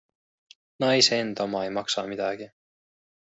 [0.83, 2.51] Naise enda oma ei maksa midagi?